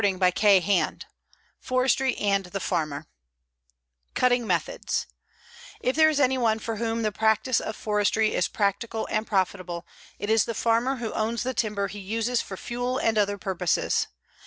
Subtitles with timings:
[0.03, 0.91] CHAPTER V
[1.59, 3.05] FORESTRY AND THE FARMER
[4.15, 5.05] CUTTING METHODS
[5.79, 9.85] If there is anyone for whom the practice of forestry is practical and profitable,
[10.17, 14.07] it is the farmer who owns the timber he uses for fuel or other purposes.